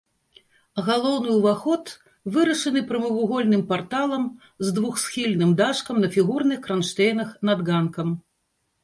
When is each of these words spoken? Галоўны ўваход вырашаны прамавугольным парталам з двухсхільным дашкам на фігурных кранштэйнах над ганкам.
Галоўны 0.85 1.29
ўваход 1.33 1.91
вырашаны 2.37 2.81
прамавугольным 2.91 3.61
парталам 3.73 4.23
з 4.69 4.73
двухсхільным 4.79 5.53
дашкам 5.61 6.01
на 6.05 6.11
фігурных 6.17 6.59
кранштэйнах 6.65 7.29
над 7.51 7.59
ганкам. 7.69 8.09